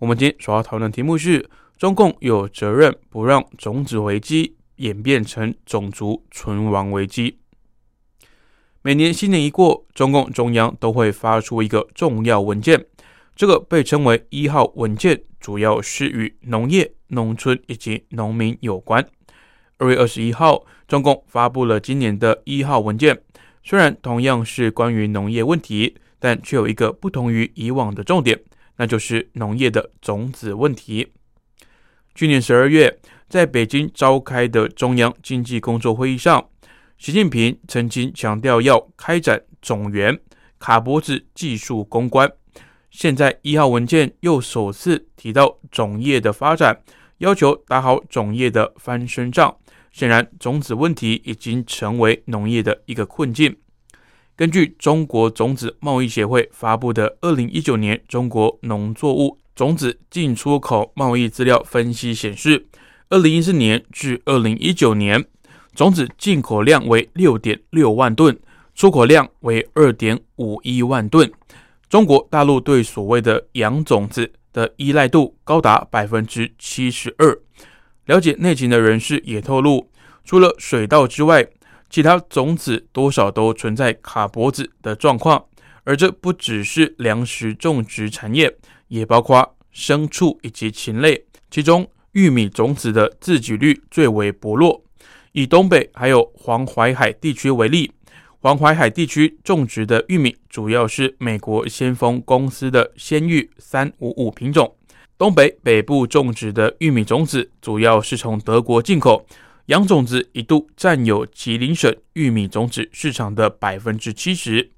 [0.00, 1.46] 我们今天主要讨论的题目是：
[1.76, 7.38] 中共有责任不让种子危机演变成种族存亡危机。
[8.80, 12.82] 每年新年一过，中共中央都会发出一个重要文件，
[13.36, 19.06] 这个被称为一号文件，主要是与农业、农村以及农民有关。
[19.76, 23.20] 二月二十一号，中共发布了今年的一号文件。
[23.62, 28.40] 虽然同样是关于农业问题，但却有一个不同于以往的重点，
[28.76, 31.12] 那就是农业的种子问题。
[32.14, 36.48] 去年十二月，在北京召开的中央经济工作会议上，
[36.98, 40.18] 习近平曾经强调要开展种源
[40.58, 42.30] 卡脖子技术攻关。
[42.90, 46.82] 现在一号文件又首次提到种业的发展，
[47.18, 49.56] 要求打好种业的翻身仗。
[49.92, 53.56] 显然，种子问题已经成为农业的一个困境。
[54.40, 62.66] 根据中国种子贸易协会发布的《二零一九年中国农作物种子进出口贸易资料分析》显示，
[63.10, 65.22] 二零一四年至二零一九年，
[65.74, 68.34] 种子进口量为六点六万吨，
[68.74, 71.30] 出口量为二点五一万吨。
[71.90, 77.38] 中国大陆对所谓的洋种子的依赖度高达百分之七十二。
[78.06, 79.90] 了解内情的人士也透露，
[80.24, 81.46] 除了水稻之外，
[81.90, 85.44] 其他种子多少都存在卡脖子的状况。
[85.84, 88.54] 而这不只是粮食种植产业，
[88.88, 91.24] 也包括牲畜以及禽类。
[91.50, 94.84] 其中，玉米种子的自给率最为薄弱。
[95.32, 97.90] 以东北还有黄淮海地区为例，
[98.40, 104.76] 黄淮海地区种植的玉米主要是美国先锋公司的鲜玉三五五品种。
[105.16, 109.26] 东北北部种植的玉米种子主要是从德国进口，
[109.66, 114.70] 洋种子一度占有吉林省玉米种子市场的百分之七十。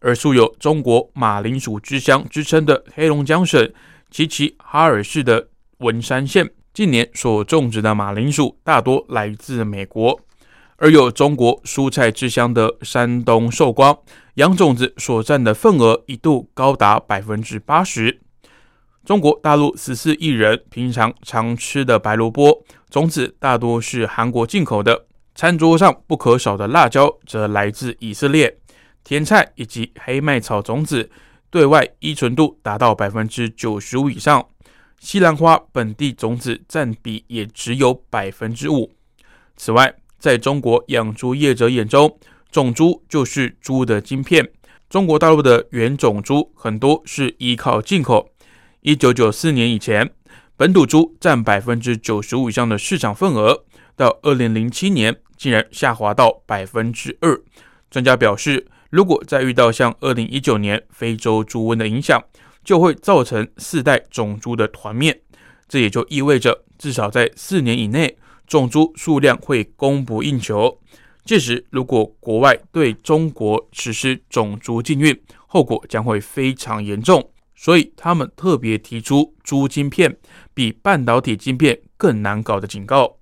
[0.00, 3.72] 而素有“中国马铃薯之乡”之称的黑龙江省
[4.10, 5.48] 齐齐哈尔市的
[5.78, 10.20] 文山县，近年所种植的马铃薯大多来自美国。
[10.76, 13.96] 而有“中国蔬菜之乡”的山东寿光，
[14.34, 18.20] 洋种子所占的份额一度高达百分之八十。
[19.04, 28.58] 中国大陆十四亿人平常常吃的白萝卜种子大多是韩国进口的，餐桌上不可少的辣椒则来自以色列，
[29.02, 31.10] 甜菜以及黑麦草种子
[31.50, 34.46] 对外依存度达到百分之九十五以上，
[35.00, 38.92] 西兰花本地种子占比也只有百分之五。
[39.56, 42.16] 此外，在中国养猪业者眼中，
[42.52, 44.48] 种猪就是猪的晶片，
[44.88, 48.28] 中国大陆的原种猪很多是依靠进口。
[48.82, 50.10] 一九九四年以前，
[50.56, 53.62] 本土猪占百分之九十五以上的市场份额，
[53.94, 57.40] 到二零零七年竟然下滑到百分之二。
[57.92, 62.20] 专家表示，如果再遇到像二零一九年非洲猪瘟的影响，
[62.64, 65.22] 就会造成四代种猪的团灭。
[65.68, 68.18] 这也就意味着，至少在四年以内，
[68.48, 70.80] 种猪数量会供不应求。
[71.24, 75.16] 届时，如果国外对中国实施种猪禁运，
[75.46, 77.30] 后果将会非常严重。
[77.62, 80.16] 所以，他们特别提出猪晶片
[80.52, 83.18] 比半导体晶片更难搞的警告。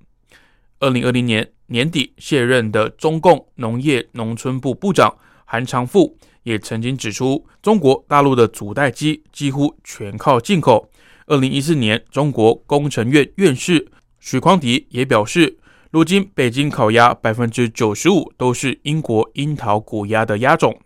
[0.78, 5.14] 二零二零年年底卸任的中共农业农村部部长
[5.44, 10.90] 韩长赋也曾经指出，中国大陆的主代机几乎全靠进口。
[11.26, 13.86] 二零一四年，中国工程院院士
[14.20, 15.58] 许匡迪也表示，
[15.90, 20.80] 如今北京烤鸭百分之九十五都是英国樱桃谷鸭的鸭种。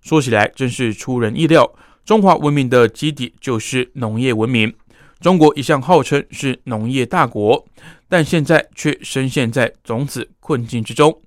[0.00, 1.70] 说起来，真是出人意料。
[2.04, 4.72] 中华文明的基底就是农业文明。
[5.20, 7.66] 中国一向号称是农业大国，
[8.10, 11.18] 但现在却深陷在种子困境之中。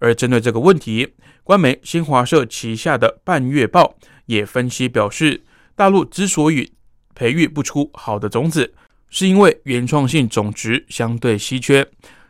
[0.00, 1.08] 而针对这个问题，
[1.44, 3.96] 官媒新华社旗下的《半月报》
[4.26, 5.44] 也分析表示，
[5.76, 6.72] 大陆之所以
[7.14, 8.74] 培育不出好的种子，
[9.08, 11.86] 是因为原创性种植相对稀缺，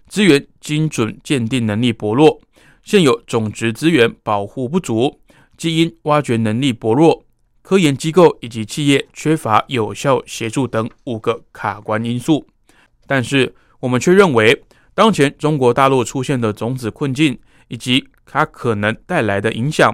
[0.08, 2.38] 资源精准鉴定能力薄弱，
[2.82, 5.20] 现有种植资源保护不足，
[5.56, 7.23] 基因挖掘能力薄弱。
[7.64, 12.46] 科研机构以及企业缺乏有效协助等五个卡关因素，
[13.06, 14.62] 但是我们却认为，
[14.94, 17.38] 当前中国大陆出现的种子困境
[17.68, 19.90] 以及它可能带来的影响，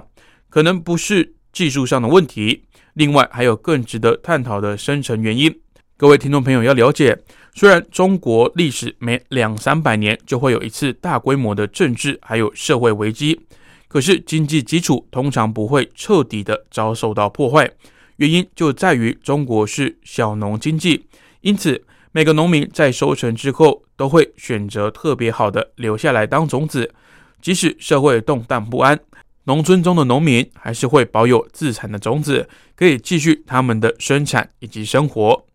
[0.49, 2.65] 可能不是技术上的问题，
[2.95, 5.57] 另外还有更值得探讨的深层原因，
[5.95, 7.17] 各位听众朋友要了解，
[7.55, 13.39] 虽然中国历史每两三百年就会有一次大规模的政治还有社会危机，
[13.91, 17.69] 可是经济基础通常不会彻底的遭受到破坏。
[18.15, 21.05] 原因就在于中国是小农经济，
[21.41, 21.83] 因此
[22.13, 26.89] 每个农民在收成之后都会选择特别好的留下来当种子，
[27.41, 28.97] 即使社会动荡不安，
[29.43, 32.47] 农村中的农民还是会保有自产的种子，
[32.77, 35.45] 可以继续他们的生产以及生活。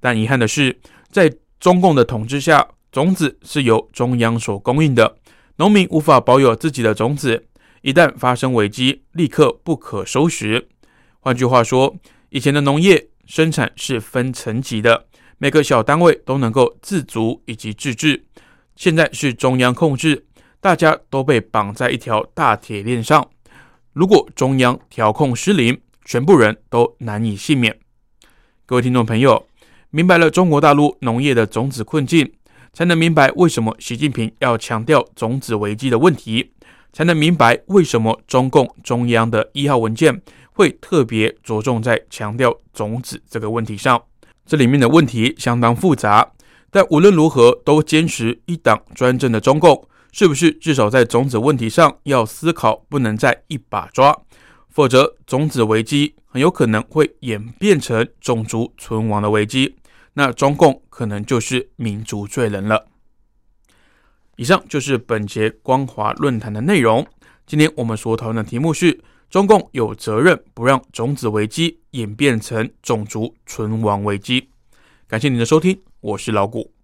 [0.00, 0.76] 但遗憾的是，
[1.12, 5.16] 在中共的统治下，种子是由中央所供应的，
[5.58, 7.44] 农民无法保有自己的种子，
[7.82, 10.68] 一旦发生危机，立刻不可收拾。
[11.20, 11.96] 换句话说，
[12.30, 15.06] 以前的农业生产是分层级的，
[15.38, 18.24] 每个小单位都能够自足以及自治，
[18.76, 20.26] 现在是中央控制，
[20.60, 23.30] 大家都被绑在一条大铁链上，
[23.92, 27.78] 如果中央调控失灵，全部人都难以幸免。
[28.66, 29.46] 各位听众朋友。
[29.90, 32.30] 明白了中国大陆农业的种子困境，
[32.74, 36.52] 才能明白为什么习近平要强调种子危机的问题，
[36.92, 40.20] 才能明白为什么中共中央的一号文件
[40.52, 44.02] 会特别着重在强调种子这个问题上。
[44.44, 46.32] 这里面的问题相当复杂，
[46.70, 54.16] 但无论如何都坚持一党专政的中共，是不是至少在种子问题上要思考，不能再一把抓？
[54.68, 59.76] 否则，种子危机很有可能会演变成种族存亡的危机，
[60.14, 62.87] 那中共可能就是民族罪人了。
[64.38, 67.04] 以上就是本节光华论坛的内容。
[67.44, 68.96] 今天我们所讨论的题目是：
[69.28, 74.48] 中共有责任不让种子危机演变成种族存亡危机。
[75.08, 76.77] 感谢您的收听，我是老谷。